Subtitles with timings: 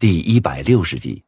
[0.00, 1.24] 第一百六十集，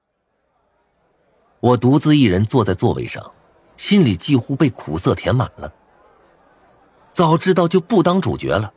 [1.58, 3.32] 我独自一人坐在座位上，
[3.76, 5.72] 心里几乎被苦涩填满了。
[7.12, 8.72] 早知道就不当主角了，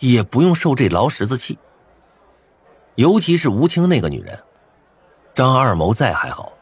[0.00, 1.58] 也不用受这劳什子气。
[2.96, 4.38] 尤其是吴青那个女人，
[5.34, 6.52] 张二毛在还好，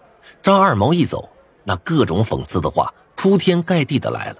[0.41, 1.29] 张二毛一走，
[1.65, 4.37] 那各种讽刺的话铺天盖地的来了，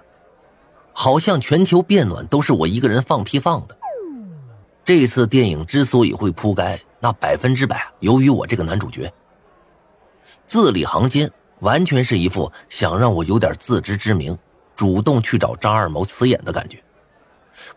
[0.93, 3.77] 好像全球变暖都是我一个人放屁放的。
[4.85, 6.79] 这次电影之所以会铺盖。
[7.03, 9.11] 那百分之百由于我这个男主角，
[10.45, 11.29] 字里行间
[11.61, 14.37] 完全是一副想让我有点自知之明，
[14.75, 16.77] 主动去找张二谋辞演的感觉，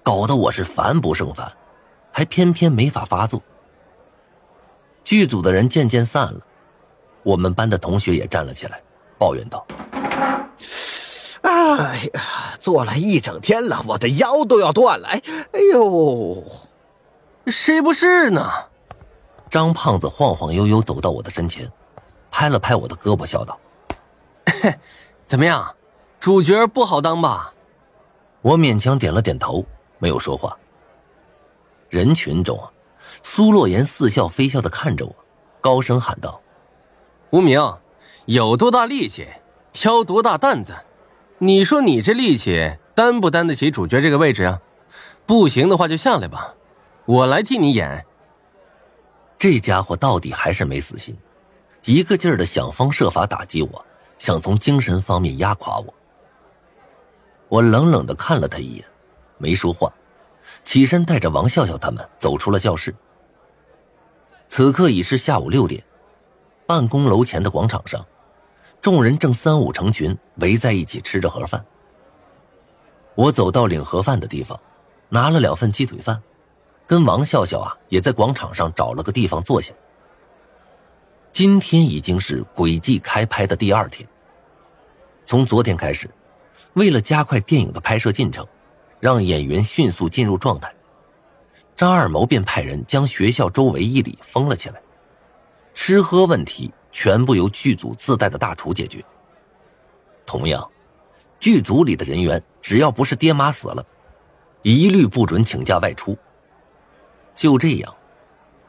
[0.03, 1.51] 搞得我是烦不胜烦，
[2.13, 3.41] 还偏偏没法发作。
[5.03, 6.41] 剧组的人渐渐散了，
[7.23, 8.83] 我们班的同学也站了起来，
[9.19, 9.67] 抱怨道
[11.41, 12.23] ：“哎呀，
[12.61, 15.09] 坐了一整天了，我的腰都要断了！
[15.09, 15.23] 哎，
[15.53, 16.45] 哎呦，
[17.47, 18.51] 谁不是呢？”
[19.55, 21.71] 张胖子晃晃悠悠走到我的身前，
[22.29, 23.57] 拍了拍我的胳膊，笑道
[25.25, 25.77] ：“怎么样，
[26.19, 27.55] 主角不好当吧？”
[28.43, 29.65] 我勉强点了点头，
[30.01, 30.59] 没有说话。
[31.89, 32.61] 人群中，
[33.23, 35.15] 苏洛言似笑非笑的看着我，
[35.61, 36.41] 高声喊道
[37.31, 37.63] ：“无名，
[38.25, 39.29] 有多大力气，
[39.73, 40.75] 挑多大担子。
[41.39, 44.61] 你说你这力气担不担得起主角这个位置啊？
[45.27, 46.57] 不行的话就下来吧，
[47.07, 48.05] 我来替你演。”
[49.45, 51.15] 这家伙到底还是没死心，
[51.85, 53.87] 一个劲儿的想方设法打击我，
[54.19, 55.95] 想从精神方面压垮我。
[57.51, 58.85] 我冷冷的看了他一眼，
[59.37, 59.93] 没说话，
[60.65, 62.95] 起身带着王笑笑他们走出了教室。
[64.49, 65.85] 此刻已是下午六点，
[66.67, 68.03] 办公楼前的广场上，
[68.81, 71.63] 众人正三五成群围在一起吃着盒饭。
[73.15, 74.59] 我走到领盒饭的地方，
[75.11, 76.23] 拿了两份鸡腿饭。
[76.87, 79.73] 跟王笑笑啊，也在广场上找了个地方坐下。
[81.33, 84.09] 今天已经是轨迹开拍的第二天。
[85.27, 86.09] 从昨天开始，
[86.75, 88.47] 为了加快电影的拍摄进程，
[89.01, 90.73] 让演员迅速进入状态，
[91.75, 94.81] 张二谋便派人将学校周围一里封了起来，
[95.73, 99.03] 吃喝问题全部由剧组自带的大厨解决。
[100.27, 100.71] 同样，
[101.41, 103.85] 剧组里的人员只要不是爹妈死了，
[104.63, 106.17] 一律不准请假外出。
[107.45, 107.95] 就这样，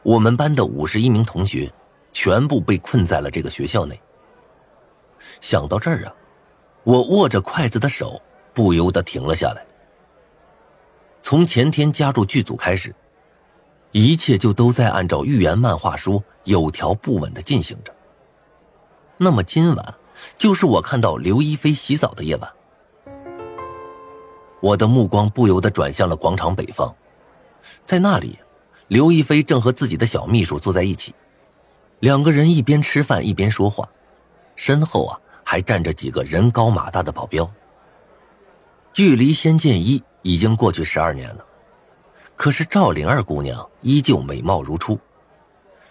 [0.04, 1.72] 我们班的五十一名同学
[2.12, 3.98] 全部被困在了这个学校内。
[5.40, 6.14] 想到这儿啊，
[6.84, 8.22] 我握着筷子的手
[8.54, 9.66] 不由得停了下来。
[11.22, 12.94] 从前天加入剧组开始，
[13.94, 17.96] 一切就都在按照预言漫画书有条不紊的进行着。
[19.16, 19.96] 那么今晚
[20.38, 22.52] 就是我看到刘亦菲洗澡的夜晚。
[24.60, 26.94] 我的目光不由得转向了广场北方，
[27.86, 28.38] 在那里。
[28.88, 31.16] 刘亦菲正和自己的小秘书坐在一起，
[32.02, 33.90] 两个人一边吃饭一边说话，
[34.56, 37.52] 身后啊还站着几个人高马大的保镖。
[38.94, 41.44] 距离《仙剑一》已经过去十二年了，
[42.36, 45.00] 可是赵灵儿姑娘依旧美貌如初，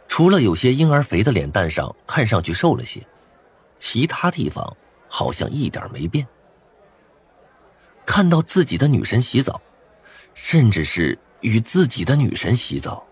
[0.06, 3.04] 除了有些婴儿肥的脸蛋上看上去瘦了些，
[3.80, 4.76] 其他地方
[5.08, 6.26] 好像一点没变。
[8.06, 9.60] 看到自己的女神洗澡，
[10.32, 11.18] 甚至是。
[11.44, 13.04] 与自己的女神洗澡，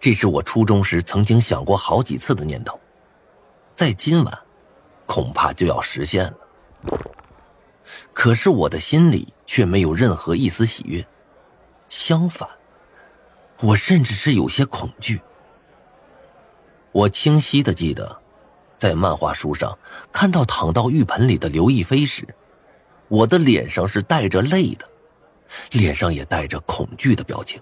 [0.00, 2.80] 这是我初中时曾经想过好几次的念头，
[3.74, 4.38] 在今晚，
[5.04, 6.34] 恐怕就要实现了。
[8.14, 11.06] 可是我的心里却没有任何一丝喜悦，
[11.90, 12.48] 相反，
[13.60, 15.20] 我甚至是有些恐惧。
[16.92, 18.22] 我清晰的记得，
[18.78, 19.78] 在漫画书上
[20.10, 22.26] 看到躺到浴盆里的刘亦菲时，
[23.08, 24.88] 我的脸上是带着泪的。
[25.72, 27.60] 脸上也带着恐惧的表情。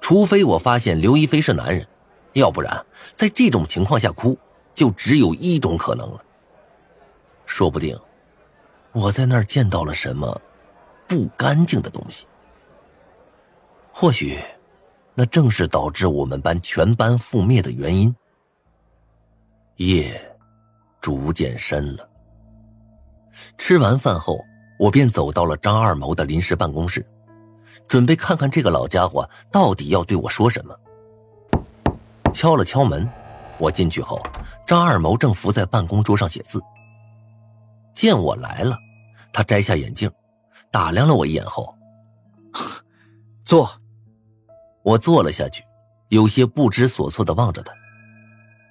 [0.00, 1.86] 除非我发现刘亦菲是男人，
[2.32, 4.36] 要不然在这种情况下哭，
[4.74, 6.24] 就只有一种可能了。
[7.46, 7.98] 说不定
[8.92, 10.40] 我在那儿见到了什么
[11.06, 12.26] 不干净的东西。
[13.92, 14.38] 或许
[15.14, 18.14] 那正是导致我们班全班覆灭的原因。
[19.76, 20.36] 夜
[21.00, 22.08] 逐渐深了。
[23.58, 24.44] 吃完饭后。
[24.80, 27.06] 我便走到了张二谋的临时办公室，
[27.86, 30.74] 准备看看这个老家伙到底要对我说什么。
[32.32, 33.06] 敲了敲门，
[33.58, 34.18] 我进去后，
[34.66, 36.58] 张二谋正伏在办公桌上写字。
[37.92, 38.74] 见我来了，
[39.34, 40.10] 他摘下眼镜，
[40.72, 41.74] 打量了我一眼后，
[43.44, 43.70] 坐。
[44.82, 45.62] 我坐了下去，
[46.08, 47.70] 有些不知所措的望着他。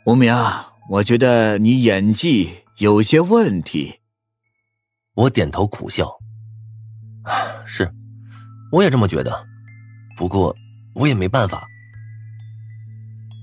[0.08, 0.34] 无名，
[0.90, 4.00] 我觉得你演技有些问题。
[5.19, 6.10] 我点头苦笑，
[7.66, 7.92] 是，
[8.71, 9.45] 我也这么觉得。
[10.16, 10.56] 不过
[10.94, 11.68] 我也没办法。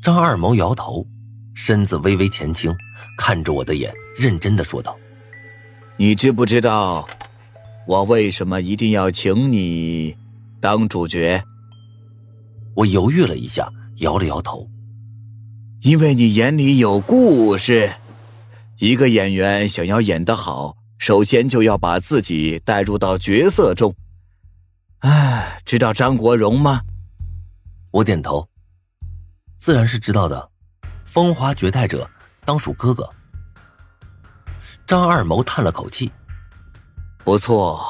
[0.03, 1.07] 张二毛摇头，
[1.55, 2.75] 身子微微前倾，
[3.19, 4.97] 看着我的眼，认真的说道
[5.99, 7.07] ：“你知不知道，
[7.87, 10.17] 我为什么一定要请你
[10.63, 11.45] 当主角？”
[12.75, 14.67] 我犹豫了一下，摇了摇头
[15.85, 17.93] ：“因为你眼里有故事。
[18.79, 20.75] 一个演员想要演得好，
[21.07, 23.95] 首先就要把自己带入到角色中。
[25.03, 26.81] 哎，知道张国荣吗？”
[27.95, 28.49] 我点头。
[29.61, 30.51] 自然是知道的，
[31.05, 32.11] 风华绝代者
[32.45, 33.09] 当属哥哥。
[34.85, 36.11] 张二谋叹了口气
[37.23, 37.81] ：“不错，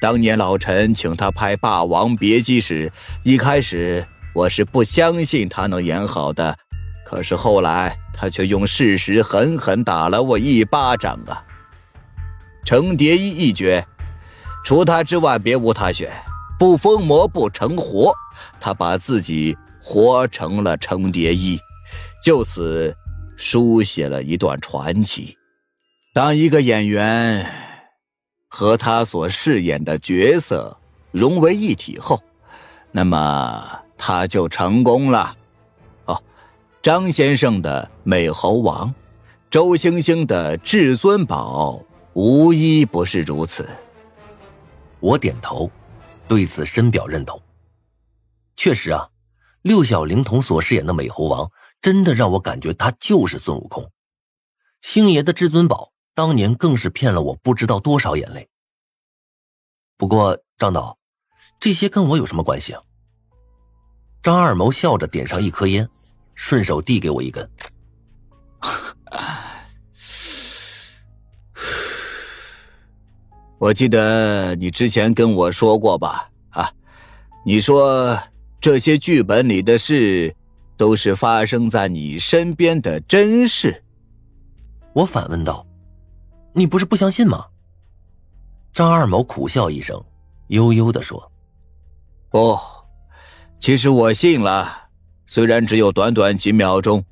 [0.00, 2.90] 当年老陈请他拍《霸王别姬》时，
[3.22, 4.02] 一开始
[4.34, 6.56] 我是不相信他能演好的，
[7.04, 11.44] 可是后来他却用事实狠狠打了我一巴掌啊！
[12.64, 13.86] 程蝶衣一角，
[14.64, 16.10] 除他之外别无他选，
[16.58, 18.14] 不疯魔不成活，
[18.60, 21.58] 他把自己。”活成了程蝶衣，
[22.22, 22.94] 就此
[23.38, 25.34] 书写了一段传奇。
[26.12, 27.50] 当一个演员
[28.46, 30.76] 和他所饰演的角色
[31.12, 32.22] 融为一体后，
[32.92, 33.66] 那么
[33.96, 35.34] 他就成功了。
[36.04, 36.22] 哦，
[36.82, 38.94] 张先生的美猴王，
[39.50, 41.82] 周星星的至尊宝，
[42.14, 43.68] 无一不是如此。
[45.00, 45.70] 我点头，
[46.28, 47.40] 对此深表认同。
[48.56, 49.08] 确实啊。
[49.62, 51.50] 六小龄童所饰演的美猴王，
[51.82, 53.92] 真的让我感觉他就是孙悟空。
[54.80, 58.48] 星爷的至尊宝当年更是骗了我不知道多少眼泪。
[59.98, 60.96] 不过张导，
[61.58, 62.82] 这些跟我有什么关系啊？
[64.22, 65.86] 张二谋笑着点上一颗烟，
[66.34, 67.50] 顺手递给我一根。
[73.60, 76.28] 我记得你之前跟我说过吧？
[76.50, 76.68] 啊，
[77.44, 78.18] 你说。
[78.62, 80.36] 这些剧本里的事，
[80.76, 83.82] 都是发生在你身边的真事。
[84.92, 85.66] 我反问道
[86.52, 87.46] ：“你不是不相信吗？”
[88.70, 89.98] 张二毛苦笑一声，
[90.48, 91.32] 悠悠的说
[92.28, 92.58] ：“不，
[93.60, 94.70] 其实我信了，
[95.24, 97.02] 虽然只有短短几秒钟。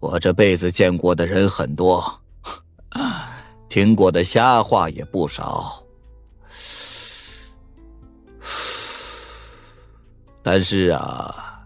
[0.00, 2.02] 我这辈子见过的人很多，
[3.76, 5.84] 听过的瞎话也不少。”
[10.42, 11.60] 但是啊，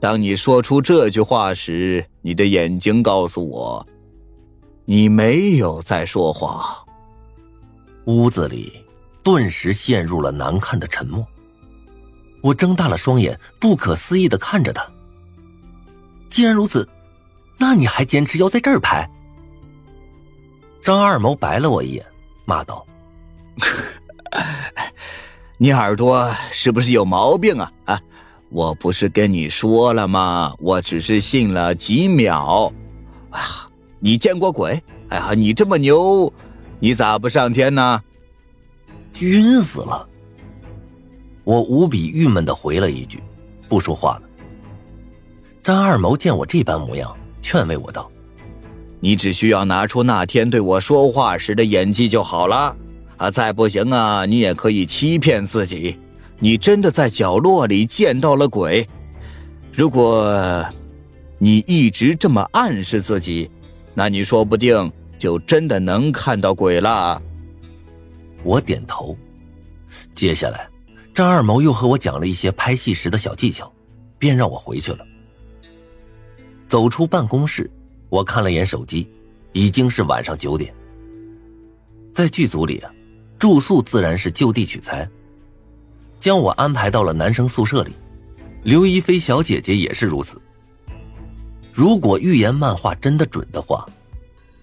[0.00, 3.86] 当你说出这句话时，你的眼睛告诉我，
[4.86, 6.74] 你没有在说谎。
[8.06, 8.82] 屋子里
[9.22, 11.22] 顿时陷入了难看的沉默。
[12.40, 14.90] 我睁大了双眼，不可思议的看着他。
[16.30, 16.88] 既然如此，
[17.58, 19.06] 那你还坚持要在这儿拍？
[20.86, 22.06] 张二毛白了我一眼，
[22.44, 22.86] 骂道。
[25.58, 27.72] 你耳朵是不是有毛病啊？
[27.86, 28.00] 啊，
[28.50, 30.54] 我不是跟你说了吗？
[30.60, 32.72] 我只是信了几秒。
[33.30, 33.48] 哎呀，
[33.98, 34.80] 你见过鬼？
[35.08, 36.32] 哎呀，你这么牛，
[36.78, 38.00] 你咋不上天呢？
[39.18, 40.08] 晕死了！
[41.42, 43.20] 我无比郁闷的回了一句，
[43.68, 44.22] 不说话了。
[45.64, 47.12] 张二毛见我这般模样，
[47.42, 48.08] 劝慰我道
[49.00, 52.76] ：“你只需要拿出那天对我说话时的演技就好了。”
[53.16, 55.98] 啊，再不行啊，你也可以欺骗自己，
[56.38, 58.86] 你真的在角落里见到了鬼。
[59.72, 60.62] 如果，
[61.38, 63.50] 你一直这么暗示自己，
[63.94, 67.22] 那你说不定就真的能看到鬼了。
[68.42, 69.16] 我点头。
[70.14, 70.68] 接下来，
[71.14, 73.72] 张二毛又和我讲了一些拍戏时的小技巧，
[74.18, 74.98] 便让我回去了。
[76.68, 77.70] 走出办公室，
[78.08, 79.08] 我看了眼手机，
[79.52, 80.74] 已经是晚上九点。
[82.14, 82.90] 在剧组里啊。
[83.38, 85.06] 住宿自然是就地取材，
[86.18, 87.92] 将我安排到了男生宿舍里。
[88.62, 90.40] 刘亦菲小姐姐也是如此。
[91.70, 93.86] 如果预言漫画真的准的话，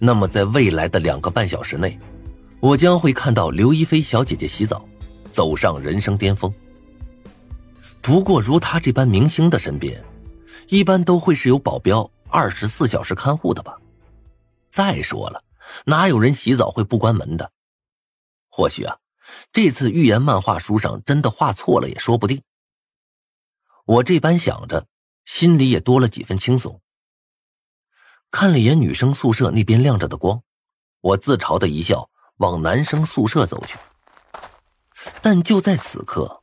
[0.00, 1.96] 那么在未来的两个半小时内，
[2.58, 4.84] 我将会看到刘亦菲小姐姐洗澡，
[5.32, 6.52] 走上人生巅峰。
[8.02, 10.02] 不过，如她这般明星的身边，
[10.66, 13.78] 一般都会是有保镖二十四小时看护的吧？
[14.68, 15.44] 再说了，
[15.86, 17.52] 哪有人洗澡会不关门的？
[18.50, 18.98] 或许啊，
[19.52, 22.42] 这次预言漫画书上真的画错了也说不定。
[23.84, 24.88] 我这般想着，
[25.24, 26.80] 心里也多了几分轻松。
[28.32, 30.42] 看了眼女生宿舍那边亮着的光，
[31.02, 33.78] 我自嘲的一笑，往男生宿舍走去。
[35.22, 36.42] 但就在此刻，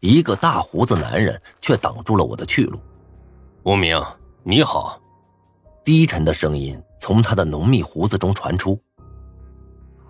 [0.00, 2.80] 一个大胡子男人却挡住了我的去路。
[3.62, 4.04] 无名，
[4.42, 5.00] 你好。
[5.88, 8.78] 低沉的声音从他的浓密胡子中传出。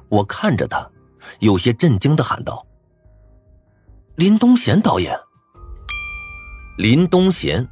[0.08, 0.84] 我看着他。
[1.38, 2.66] 有些震惊的喊道
[4.16, 5.16] ：“林东贤导演。”
[6.78, 7.64] 林东贤，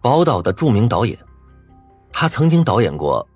[0.00, 1.18] 宝岛的著名导演，
[2.12, 3.26] 他曾经导演过。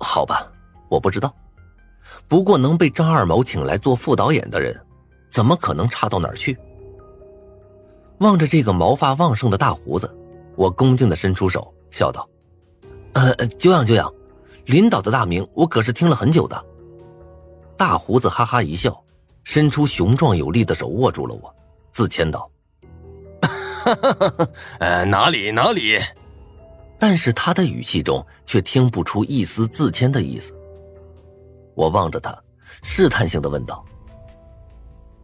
[0.00, 0.50] 好吧，
[0.88, 1.32] 我不知道。
[2.26, 4.76] 不过能被张二毛请来做副导演的人，
[5.30, 6.58] 怎么可能差到哪儿去？
[8.18, 10.12] 望着这个毛发旺盛的大胡子，
[10.56, 12.28] 我恭敬的伸出手，笑道
[13.16, 14.12] ：“呃，久仰久仰，
[14.66, 16.66] 林导的大名我可是听了很久的。”
[17.74, 19.02] 大胡子哈哈一笑，
[19.42, 21.56] 伸出雄壮有力的手握住了我，
[21.92, 22.50] 自谦道：
[24.80, 25.98] “呃，哪里哪里。”
[27.00, 30.54] 但是他的语气中却听不出一丝自谦的意思。
[31.74, 32.38] 我望着他，
[32.82, 33.82] 试探性的问道：“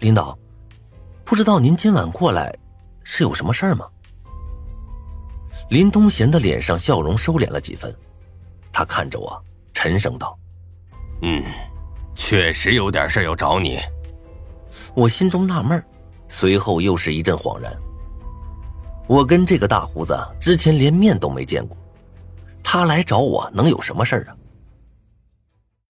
[0.00, 0.38] 领导，
[1.26, 2.58] 不知道您今晚过来
[3.04, 3.86] 是有什么事儿吗？”
[5.72, 7.90] 林东贤的脸上笑容收敛了几分，
[8.70, 10.38] 他看着我，沉声道
[11.22, 11.42] ：“嗯。”
[12.14, 13.80] 确实有点事要找你，
[14.94, 15.82] 我心中纳闷
[16.28, 17.74] 随后又是一阵恍然。
[19.06, 21.74] 我跟这个大胡子之前连面都没见过，
[22.62, 24.36] 他来找我能有什么事啊？